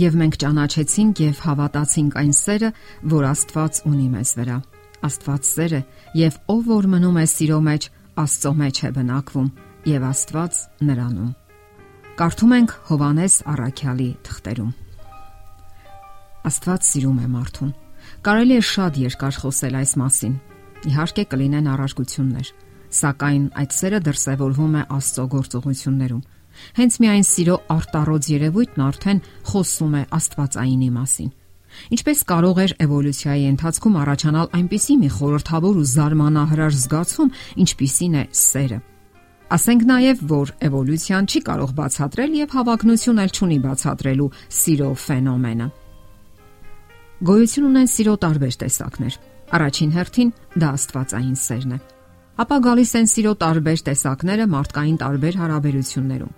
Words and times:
եւ 0.00 0.14
մենք 0.20 0.36
ճանաչեցինք 0.40 1.20
եւ 1.20 1.40
հավատացինք 1.44 2.14
այն 2.20 2.30
սերը, 2.36 2.68
որ 3.12 3.24
Աստված 3.30 3.80
ունի 3.90 4.06
մեզ 4.14 4.30
վրա։ 4.38 4.56
Աստված 5.10 5.48
սեր 5.50 5.74
է 5.76 5.80
եւ 6.20 6.38
ով 6.54 6.62
որ 6.70 6.88
մնում 6.94 7.18
է 7.20 7.24
սիրո 7.34 7.58
մեջ, 7.66 7.88
Աստծո 8.20 8.52
մեջ 8.60 8.80
է 8.80 8.90
բնակվում 8.96 9.50
եւ 9.90 10.06
Աստված 10.10 10.60
նրանում։ 10.88 11.30
Կարդում 12.20 12.54
ենք 12.56 12.72
Հովանես 12.90 13.34
Արաքյալի 13.50 14.08
թղթերում։ 14.28 14.72
Աստված 16.50 16.88
սիրում 16.90 17.20
է 17.20 17.28
մարդուն։ 17.36 17.70
Կարելի 18.24 18.56
է 18.56 18.64
շատ 18.70 18.98
երկար 19.00 19.38
խոսել 19.40 19.78
այս 19.80 19.92
մասին։ 20.00 20.34
Իհարկե 20.90 21.24
կլինեն 21.32 21.70
առարկություններ, 21.70 22.50
սակայն 23.00 23.44
այդ 23.60 23.74
սերը 23.76 24.00
դրսևորվում 24.08 24.76
է 24.80 24.84
Աստծո 24.96 25.24
գործողություններում 25.36 26.22
Հենց 26.76 26.96
միայն 27.02 27.26
սիրո 27.26 27.56
արտառոց 27.74 28.28
երևույթն 28.30 28.82
արդեն 28.86 29.20
խոսում 29.50 29.94
է 30.00 30.02
Աստվածայինի 30.18 30.90
մասին։ 30.96 31.30
Ինչպես 31.94 32.22
կարող 32.30 32.60
էր 32.64 32.72
էվոլյուցիայի 32.84 33.44
ընթացքում 33.50 33.98
առաջանալ 34.00 34.48
այնպիսի 34.58 34.94
մի 35.00 35.10
խորթավոր 35.16 35.76
ու 35.80 35.84
զարմանահրաշ 35.90 36.78
զգացում, 36.80 37.30
ինչպիսին 37.64 38.16
է 38.20 38.24
սերը։ 38.40 38.80
Ասենք 39.50 39.86
նաև, 39.90 40.24
որ 40.30 40.52
էվոլյուցիան 40.70 41.30
չի 41.30 41.40
կարող 41.46 41.70
բացատրել 41.78 42.34
եւ 42.40 42.52
հավակնություն 42.58 43.22
էլ 43.22 43.32
չունի 43.34 43.58
բացատրելու 43.66 44.32
սիրո 44.60 44.90
ֆենոմենը։ 45.06 45.70
Գոյություն 47.30 47.70
ունեն 47.70 47.90
սիրո 47.94 48.14
տարբեր 48.26 48.60
տեսակներ։ 48.64 49.16
Առաջին 49.50 49.96
հերթին 49.98 50.36
դա 50.62 50.68
աստվածային 50.78 51.40
սերն 51.40 51.74
է 51.74 51.80
ապա 52.40 52.56
գալիս 52.64 52.92
են 52.96 53.08
սիրո 53.10 53.32
տարբեր 53.40 53.80
տեսակները 53.86 54.44
մարդկային 54.48 55.00
տարբեր 55.02 55.34
հարաբերություններում։ 55.40 56.36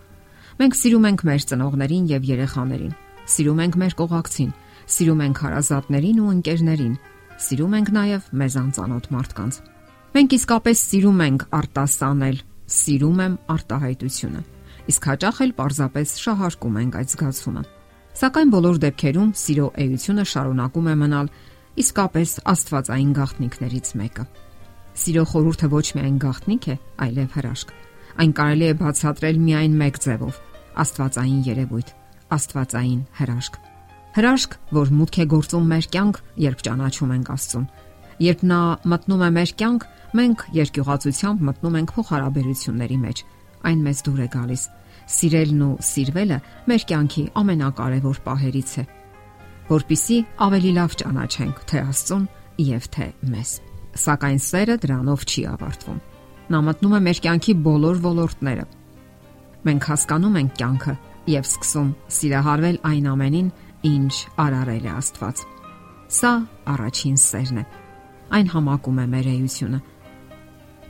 Մենք 0.62 0.76
սիրում 0.78 1.06
ենք 1.08 1.22
մեր 1.26 1.44
ծնողներին 1.50 2.02
եւ 2.06 2.26
երեխաներին, 2.28 2.90
սիրում 3.32 3.60
ենք 3.62 3.76
մեր 3.82 3.94
կողակցին, 3.98 4.50
սիրում 4.94 5.22
ենք 5.24 5.38
հարազատներին 5.42 6.20
ու 6.22 6.26
ընկերներին, 6.32 6.92
սիրում 7.42 7.72
ենք 7.78 7.88
նաեւ 7.96 8.28
մեզ 8.38 8.56
անծանոթ 8.60 9.08
մարդկանց։ 9.10 9.58
Մենք 10.14 10.36
իսկապես 10.38 10.84
սիրում 10.92 11.22
ենք 11.26 11.46
արտասանել, 11.58 12.38
սիրում 12.78 13.18
եմ 13.26 13.34
արտահայտությունը։ 13.56 14.42
Իսկ 14.92 15.08
հաճախ 15.10 15.42
էլ 15.42 15.52
պարզապես 15.58 16.14
շահարկում 16.22 16.78
ենք 16.78 17.00
այդ 17.02 17.10
զգացումը։ 17.10 17.64
Սակայն 18.22 18.54
բոլոր 18.54 18.80
դեպքերում 18.86 19.34
սիրո 19.42 19.66
էությունը 19.82 20.24
շարունակում 20.30 20.92
է 20.92 20.96
մնալ 21.02 21.32
իսկապես 21.82 22.36
աստվածային 22.54 23.12
գաղտնիքներից 23.18 23.92
մեկը։ 23.98 24.30
Սիրո 25.02 25.26
խորհուրդը 25.32 25.72
ոչ 25.74 25.86
միայն 25.98 26.16
գաղտնիք 26.22 26.64
է, 26.70 26.78
այլև 27.02 27.36
հրաշք։ 27.40 27.76
Այն 28.12 28.32
կարելի 28.36 28.66
է 28.68 28.74
բացատրել 28.82 29.38
միայն 29.48 29.76
մեկ 29.82 30.02
ձևով՝ 30.04 30.40
Աստվածային 30.82 31.40
երևույթ, 31.48 31.88
Աստվածային 32.32 33.00
հրաշք։ 33.18 33.58
Հրաշք, 34.12 34.56
որ 34.76 34.92
մուտք 34.98 35.18
է 35.22 35.26
գործում 35.32 35.66
մեր 35.72 35.88
կյանք, 35.92 36.20
երբ 36.44 36.62
ճանաչում 36.66 37.12
ենք 37.16 37.32
Աստծուն։ 37.32 37.66
Երբ 38.22 38.44
նա 38.52 38.60
մտնում 38.92 39.22
է 39.22 39.30
մեր 39.36 39.52
կյանք, 39.62 39.86
մենք 40.20 40.44
երկյուղացությամբ 40.58 41.44
մտնում 41.48 41.78
ենք 41.80 41.92
փոխհարաբերությունների 41.96 42.98
մեջ։ 43.02 43.24
Այն 43.72 43.82
մեզ 43.88 44.04
դուր 44.06 44.22
է 44.22 44.28
գալիս։ 44.36 44.62
Սիրելն 45.12 45.66
ու 45.66 45.72
սիրվելը 45.88 46.38
մեր 46.72 46.86
կյանքի 46.92 47.24
ամենակարևոր 47.42 48.22
պահերից 48.28 48.72
է, 48.82 48.86
որpիսի 49.72 50.22
ավելի 50.46 50.72
լավ 50.78 50.96
ճանաչենք 51.02 51.66
թե 51.72 51.84
Աստծուն 51.92 52.24
եւ 52.72 52.88
թե 52.92 53.12
մեզ 53.32 53.52
սակայն 53.98 54.40
սերը 54.40 54.76
դրանով 54.82 55.24
չի 55.28 55.42
ավարտվում։ 55.52 55.98
Նա 56.52 56.60
մտնում 56.68 56.94
է 56.96 57.00
մեր 57.06 57.20
կյանքի 57.26 57.54
բոլոր 57.66 58.00
ոլորտները։ 58.06 58.64
Մենք 59.62 59.88
հասկանում 59.92 60.38
ենք 60.42 60.54
կյանքը 60.58 60.94
եւ 61.32 61.46
սկսում 61.46 61.90
սիրահարվել 62.16 62.78
այն 62.88 63.06
ամենին, 63.12 63.48
ինչ 63.86 64.14
արարել 64.42 64.86
է 64.88 64.92
Աստված։ 64.92 65.42
Սա 66.12 66.32
առաջին 66.72 67.18
սերն 67.22 67.60
է։ 67.62 67.64
Այն 68.32 68.50
համակում 68.52 68.98
է 69.02 69.06
մեր 69.12 69.28
էությունը։ 69.32 69.80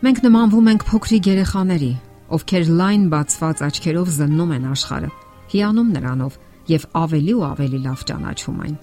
Մենք 0.03 0.19
նմանվում 0.27 0.71
ենք 0.73 0.87
փոքրիկ 0.89 1.29
երեխաների, 1.33 1.93
ովքեր 2.33 2.71
լայն 2.81 3.05
բացված 3.13 3.63
աչքերով 3.69 4.09
զննում 4.17 4.55
են 4.57 4.67
աշխարհը, 4.73 5.11
հիանում 5.53 5.93
նրանով 5.93 6.39
եւ 6.73 6.87
ավելի 7.03 7.35
ու 7.37 7.45
ավելի 7.53 7.81
լավ 7.87 8.05
ճանաչում 8.09 8.61
այն։ 8.67 8.77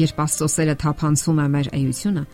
Երբ 0.00 0.20
Աստծո 0.24 0.48
սերը 0.50 0.74
թափանցում 0.80 1.40
է 1.40 1.46
մեր 1.54 1.70
էությունը, 1.80 2.24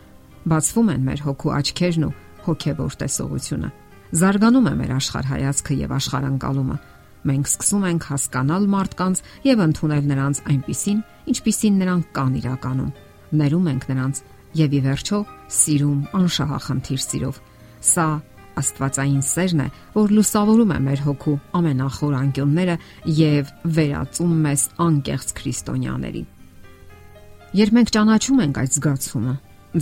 բացվում 0.47 0.91
են 0.97 1.07
մեր 1.07 1.23
հոգու 1.27 1.55
աչքերն 1.57 2.07
ու 2.07 2.13
հոգևոր 2.47 2.97
տեսողությունը։ 3.03 3.71
Զարգանում 4.17 4.67
է 4.71 4.75
մեր 4.81 4.93
աշխարհայացքը 4.97 5.79
եւ 5.87 5.95
աշխարհանկալումը։ 5.97 6.77
Մենք 7.27 7.51
սկսում 7.51 7.85
ենք 7.91 8.07
հասկանալ 8.11 8.67
մարդկանց 8.77 9.23
եւ 9.47 9.63
ընդունել 9.67 10.05
նրանց 10.13 10.41
այնպիսին, 10.47 11.01
ինչպիսին 11.33 11.79
նրանք 11.83 12.09
կան 12.17 12.33
իրականում։ 12.41 12.95
Ներում 13.41 13.69
ենք 13.73 13.87
նրանց 13.91 14.23
եւ 14.57 14.77
ի 14.77 14.81
վերջո 14.87 15.19
սիրում 15.57 16.01
անշահախնդիր 16.21 17.03
սիրով։ 17.07 17.41
Սա 17.87 18.07
Աստվածային 18.57 19.21
սերն 19.21 19.61
է, 19.61 19.69
որ 19.93 20.13
լուսավորում 20.17 20.71
է 20.73 20.77
մեր 20.87 21.01
հոգու 21.05 21.35
ամենախոր 21.59 22.15
անկյունները 22.17 22.77
եւ 23.19 23.51
վերածում 23.77 24.33
մեզ 24.47 24.63
անկեղծ 24.87 25.35
քրիստոնյաների։ 25.37 26.23
Երբ 27.57 27.77
մենք 27.77 27.93
ճանաչում 27.97 28.41
ենք 28.47 28.61
այդ 28.63 28.73
զգացումը, 28.77 29.35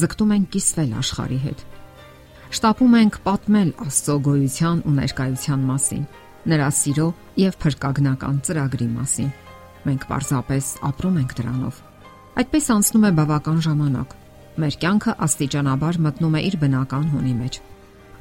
ձգտում 0.03 0.35
ենք 0.35 0.51
կիսվել 0.55 0.93
աշխարհի 1.05 1.39
հետ։ 1.45 1.65
Շտապում 2.55 2.99
ենք 2.99 3.17
պատմել 3.25 3.71
Աստծո 3.85 4.17
գոյության 4.27 4.83
ու 4.85 4.97
ներկայության 4.99 5.65
մասին, 5.71 6.05
նրա 6.51 6.69
սիրո 6.77 7.07
եւ 7.41 7.55
փրկագնական 7.63 8.41
ծրագրի 8.45 8.89
մասին։ 8.95 9.31
Մենք 9.85 10.03
պարզապես 10.11 10.67
ապրում 10.89 11.17
ենք 11.23 11.33
դրանով։ 11.39 11.79
Այդպես 12.41 12.67
անցնում 12.75 13.07
է 13.09 13.11
բավական 13.19 13.59
ժամանակ։ 13.65 14.15
Մեր 14.65 14.77
կյանքը 14.85 15.15
աստիճանաբար 15.25 15.99
մտնում 16.05 16.35
է 16.35 16.43
իր 16.49 16.57
բնական 16.65 17.07
հունի 17.15 17.35
մեջ։ 17.41 17.59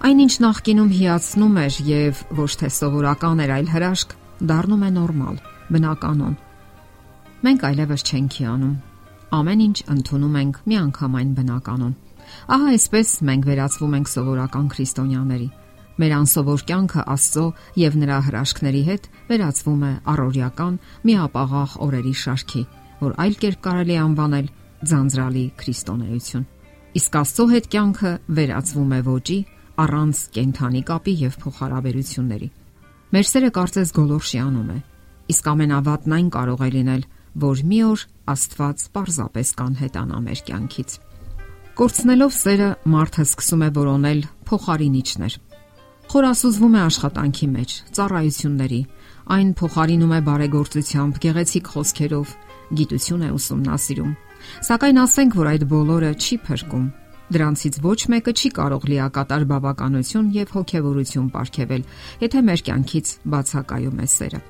Այնինչ 0.04 0.34
նախկինում 0.44 0.94
հիացնում 0.94 1.60
էր 1.64 1.76
եւ 1.88 2.22
ոչ 2.40 2.52
թե 2.64 2.70
սովորական 2.78 3.44
էր, 3.44 3.52
այլ 3.58 3.68
հրաշք, 3.74 4.16
դառնում 4.54 4.84
է 4.84 4.90
նորմալ, 4.98 5.38
բնականon։ 5.74 6.34
Մենք 7.44 7.66
այլևս 7.70 8.04
չենք 8.08 8.38
հիանում, 8.40 8.76
ամեն 9.40 9.64
ինչ 9.68 9.78
ընդունում 9.94 10.36
ենք 10.44 10.60
միանգամայն 10.74 11.32
բնականon։ 11.40 11.94
Ահա 12.54 12.68
այսպես 12.74 13.14
մենք 13.30 13.48
վերածվում 13.50 13.96
ենք 14.00 14.12
սովորական 14.14 14.68
քրիստոնյաների։ 14.74 15.50
Մեր 16.02 16.14
անսովոր 16.18 16.64
կյանքը 16.70 17.04
Աստծո 17.14 17.44
եւ 17.78 17.98
նրա 18.02 18.16
հրաշքների 18.28 18.82
հետ 18.88 19.04
վերածվում 19.30 19.84
է 19.84 19.92
առօրյական 20.14 20.80
միապաղաղ 21.10 21.76
օրերի 21.86 22.14
շարքի, 22.24 22.64
որ 23.04 23.14
այլ 23.24 23.38
կերպ 23.44 23.60
կարելի 23.68 23.98
անվանել 24.04 24.48
ձանձրալի 24.90 25.46
քրիստոնեություն։ 25.62 26.48
Իսկ 26.98 27.18
Աստծո 27.22 27.46
հետ 27.54 27.70
կյանքը 27.74 28.12
վերածվում 28.40 28.92
է 28.94 29.00
ոճի 29.14 29.40
առանց 29.84 30.18
կենթանի 30.34 30.82
կապի 30.90 31.14
եւ 31.24 31.38
փոխհարաբերությունների։ 31.44 32.50
Մեր 33.14 33.26
սերը 33.30 33.50
կարծես 33.54 33.94
գոլորշիանում 33.94 34.70
է, 34.74 34.78
իսկ 35.34 35.50
ամենավատն 35.54 36.16
այն 36.18 36.30
կարող 36.34 36.62
է 36.64 36.70
լինել, 36.74 37.04
որ 37.44 37.64
մի 37.70 37.80
օր 37.94 38.04
Աստված 38.34 38.84
պարզապես 38.94 39.50
կանհետանա 39.62 40.20
մեր 40.26 40.42
կյանքից։ 40.50 40.98
Կորցնելով 41.74 42.34
սերը 42.38 42.70
մարդը 42.94 43.24
սկսում 43.26 43.64
է 43.66 43.70
որոնել 43.78 44.20
փոխարինիչներ։ 44.50 45.38
Խորասուզվում 46.14 46.76
է 46.78 46.82
աշխատանքի 46.86 47.48
մեջ, 47.50 47.72
ծառայությունների, 47.98 48.82
այն 49.34 49.48
փոխարինում 49.58 50.12
է 50.14 50.20
բարեգործությամբ, 50.28 51.18
գեղեցիկ 51.24 51.72
խոսքերով, 51.74 52.34
գիտություն 52.78 53.24
է 53.26 53.30
ուսումնասիրում։ 53.34 54.12
Սակայն 54.70 55.02
ասենք, 55.04 55.40
որ 55.42 55.50
այդ 55.54 55.66
բոլորը 55.74 56.12
չի 56.14 56.38
փրկում։ 56.46 56.86
Դրանցից 57.34 57.82
ոչ 57.82 58.00
մեկը 58.14 58.34
չի 58.38 58.50
կարող 58.62 58.88
լիակատար 58.94 59.46
բավականություն 59.58 60.32
եւ 60.38 60.54
հոգեվորություն 60.54 61.30
ապարգևել, 61.34 61.84
եթե 62.30 62.46
մեր 62.54 62.66
կյանքից 62.70 63.14
բացակայում 63.34 64.04
է 64.04 64.08
սերը։ 64.14 64.42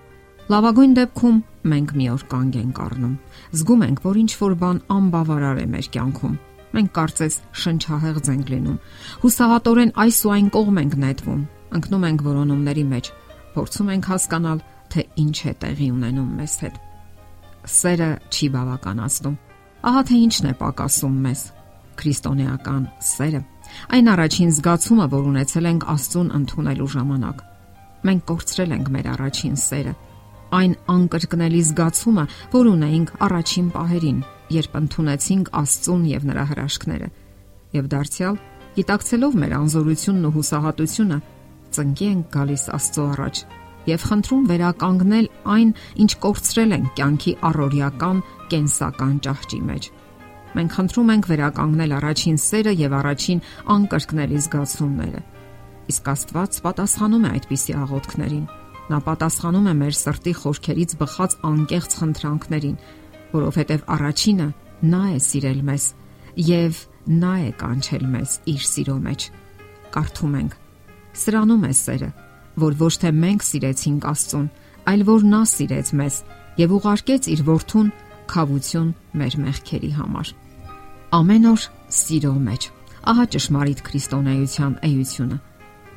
Լավագույն 0.52 0.96
դեպքում 1.00 1.44
մենք 1.72 1.94
մի 1.96 2.08
օր 2.12 2.24
կանգ 2.34 2.56
ենք 2.60 2.80
առնում։ 2.92 3.20
Զգում 3.56 3.86
ենք, 3.88 4.00
որ 4.04 4.18
ինչ 4.24 4.32
որ 4.44 4.56
բան 4.64 4.88
անբավարար 5.00 5.64
է 5.64 5.68
մեր 5.72 5.88
կյանքում։ 5.96 6.42
Մենք 6.74 6.90
կարծես 6.98 7.36
շնչահեղձ 7.64 8.30
ենք 8.34 8.48
լինում։ 8.50 8.78
Հուսահատորեն 9.24 9.92
այս 10.04 10.20
ու 10.26 10.32
այն 10.34 10.48
կողմ 10.56 10.80
ենք 10.84 10.96
նետվում։ 11.04 11.42
Ընկնում 11.78 12.06
ենք 12.10 12.24
որոնումների 12.28 12.86
մեջ։ 12.94 13.10
Փորձում 13.54 13.92
ենք 13.94 14.10
հասկանալ, 14.14 14.62
թե 14.94 15.06
ինչ 15.24 15.38
է 15.44 15.54
տեղի 15.64 15.90
ունենում 15.94 16.30
մեզ 16.40 16.54
հետ։ 16.64 16.78
Սերը 17.74 18.10
չի 18.34 18.48
բավականացնում։ 18.54 19.36
Ահա 19.84 20.02
թե 20.10 20.16
ինչն 20.24 20.48
է 20.50 20.54
պակասում 20.64 21.18
մեզ։ 21.28 21.42
Քրիստոնեական 21.94 22.86
սերը 23.14 23.42
այն 23.94 24.10
առաջին 24.14 24.50
զգացումը, 24.54 25.06
որ 25.14 25.28
ունեցել 25.34 25.68
ենք 25.70 25.86
Աստծուն 25.94 26.32
ընդունելու 26.38 26.90
ժամանակ։ 26.94 27.44
Մենք 28.04 28.26
կորցրել 28.30 28.74
ենք 28.78 28.90
մեր 28.94 29.08
առաջին 29.14 29.56
սերը 29.64 29.94
այն 30.54 30.74
անկրկնելի 30.94 31.62
զգացումը, 31.68 32.24
որ 32.54 32.68
ունեինք 32.74 33.12
առաջին 33.26 33.70
պահերին, 33.74 34.20
երբ 34.54 34.76
ընդունեցինք 34.80 35.50
Աստծուն 35.64 36.04
եւ 36.12 36.28
նրա 36.30 36.44
հրաշքները։ 36.52 37.08
Եվ 37.74 37.88
դարձյալ, 37.94 38.36
գիտակցելով 38.78 39.38
մեր 39.44 39.56
անզորությունն 39.58 40.28
ու 40.30 40.34
հուսահատությունը, 40.38 41.18
ծնկի 41.78 42.08
ենք 42.14 42.32
գալիս 42.34 42.64
Աստծո 42.78 43.06
առաջ 43.14 43.44
եւ 43.84 44.06
խնդրում 44.08 44.44
վերականգնել 44.48 45.28
այն, 45.54 45.70
ինչ 46.04 46.12
կորցրել 46.24 46.76
են 46.78 46.86
կյանքի 46.98 47.34
առօրյական 47.50 48.22
կենսական 48.54 49.16
ճահճի 49.28 49.60
մեջ։ 49.68 49.90
Մենք 50.54 50.76
խնդրում 50.78 51.12
ենք 51.14 51.30
վերականգնել 51.34 51.96
առաջին 51.98 52.38
սերը 52.44 52.74
եւ 52.80 52.96
առաջին 53.00 53.40
անկրկնելի 53.74 54.42
զգացումները։ 54.44 55.22
Իսկ 55.94 56.10
Աստված 56.14 56.60
պատասխանում 56.64 57.24
է 57.24 57.32
այդպիսի 57.34 57.74
աղոթքներին։ 57.84 58.46
Նա 58.84 59.00
պատասխանում 59.04 59.68
է 59.68 59.76
մեր 59.84 59.98
սրտի 60.00 60.34
խորքերից 60.44 60.96
բխած 61.02 61.36
անկեղծ 61.50 61.98
խնդրանքներին, 62.00 62.78
որովհետև 63.34 63.86
առաջինը 63.98 64.48
նա 64.94 65.04
է 65.14 65.20
սիրել 65.28 65.62
մեզ 65.72 65.86
եւ 66.54 66.82
նա 67.24 67.34
է 67.48 67.54
կանչել 67.64 68.06
մեզ 68.14 68.36
իր 68.54 68.68
սիրո 68.74 68.98
մեջ։ 69.08 69.32
Կարդում 69.94 70.36
ենք. 70.44 70.63
Սրանում 71.14 71.66
է 71.70 71.74
սերը, 71.78 72.10
որ 72.58 72.76
ոչ 72.80 72.94
թե 73.04 73.10
մենք 73.14 73.44
սիրեցինք 73.46 74.06
Աստծուն, 74.10 74.48
այլ 74.90 75.04
որ 75.08 75.26
նա 75.30 75.42
սիրեց 75.54 75.92
մեզ 76.00 76.16
եւ 76.58 76.74
ուղարկեց 76.78 77.30
իր 77.34 77.44
որդուն 77.50 77.92
խավություն 78.34 78.90
մեր 79.22 79.38
մեղքերի 79.44 79.92
համար։ 79.98 80.34
Ամեն 81.14 81.48
օր 81.54 81.66
սիրո 81.94 82.34
մեջ։ 82.48 82.68
Ահա 83.14 83.26
ճշմարիտ 83.36 83.82
քրիստոնեության 83.88 84.76
էությունը։ 84.90 85.38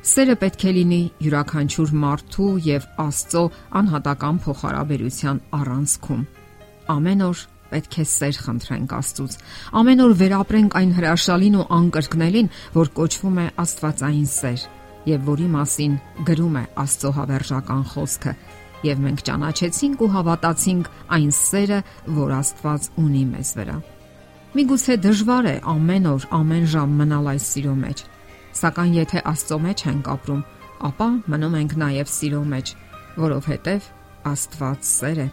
Սերը 0.07 0.35
պետք 0.43 0.63
է 0.67 0.71
լինի 0.77 1.01
յուրաքանչյուր 1.25 1.93
մարդու 2.03 2.51
եւ 2.67 2.87
Աստծո 3.07 3.43
անհատական 3.81 4.41
փոխհարաբերության 4.45 5.41
առանցքում։ 5.57 6.23
Ամեն 6.93 7.25
օր 7.27 7.43
պետք 7.71 7.97
է 7.97 8.05
սեր 8.13 8.41
խնդրենք 8.45 8.95
Աստծուց։ 9.01 9.37
Ամեն 9.81 10.03
օր 10.05 10.15
վերապրենք 10.21 10.79
այն 10.79 10.95
հրաշալին 11.01 11.57
ու 11.57 11.69
անկրկնելին, 11.81 12.51
որ 12.77 12.91
կոչվում 13.01 13.41
է 13.43 13.47
Աստվածային 13.65 14.29
սեր 14.37 14.67
եւ 15.07 15.27
որի 15.27 15.47
մասին 15.53 15.93
գրում 16.27 16.55
է 16.59 16.63
Աստծո 16.83 17.11
հավերժական 17.17 17.83
խոսքը, 17.91 18.33
եւ 18.87 18.99
մենք 19.05 19.23
ճանաչեցինք 19.27 20.03
ու 20.03 20.09
հավատացինք 20.15 20.89
այն 21.17 21.31
սերը, 21.37 21.79
որ 22.17 22.33
Աստված 22.37 22.89
ունի 23.03 23.23
մեզ 23.31 23.53
վրա։ 23.57 23.77
Միգուցե 24.57 24.97
դժվար 25.05 25.47
է 25.47 25.55
ամեն 25.73 26.07
օր, 26.11 26.27
ամեն 26.37 26.67
ժամ 26.73 26.93
մնալ 27.01 27.31
այս 27.33 27.47
սիրո 27.53 27.73
մեջ, 27.77 28.03
սակայն 28.57 28.93
եթե 28.97 29.23
Աստծո 29.31 29.57
մեջ 29.67 29.83
ենք 29.91 30.11
ապրում, 30.17 30.43
ապա 30.87 31.09
մնում 31.33 31.57
ենք 31.61 31.75
նաև 31.83 32.11
սիրո 32.17 32.43
մեջ, 32.53 32.73
որովհետև 33.21 33.89
Աստված 34.31 34.87
սեր 34.87 35.23
է։ 35.23 35.27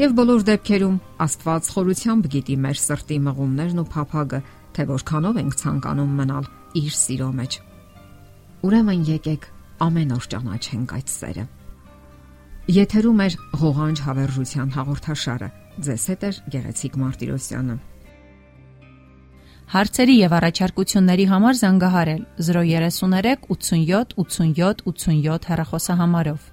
Եվ 0.00 0.14
բոլոր 0.16 0.44
դեպքերում 0.50 1.00
Աստված 1.24 1.72
խորությամբ 1.74 2.28
գիտի 2.34 2.56
մեր 2.64 2.78
սրտի 2.80 3.18
մղումներն 3.26 3.82
ու 3.82 3.88
փափագը, 3.94 4.40
թե 4.76 4.86
որքանով 4.90 5.40
ենք 5.44 5.58
ցանկանում 5.60 6.14
մնալ 6.20 6.48
իր 6.80 6.94
սիրո 7.00 7.30
մեջ։ 7.40 7.58
Ուրեմն 8.60 9.04
եկեք 9.08 9.46
ամեն 9.80 10.10
օր 10.12 10.26
ճանաչենք 10.34 10.90
այդ 10.98 11.12
սերը։ 11.14 11.44
Եթերում 12.76 13.22
է 13.24 13.28
ղողանջ 13.60 14.02
հավերժության 14.04 14.74
հաղորդաշարը։ 14.74 15.48
Ձեզ 15.86 16.04
հետ 16.10 16.26
է 16.28 16.30
Գեղեցիկ 16.54 16.98
Մարտիրոսյանը։ 17.00 17.76
Հարցերի 19.70 20.16
եւ 20.20 20.36
առաջարկությունների 20.40 21.26
համար 21.30 21.58
զանգահարել 21.62 22.22
033 22.50 23.48
87 23.48 24.16
87 24.20 24.84
87 24.92 25.50
հեռախոսահամարով։ 25.50 26.48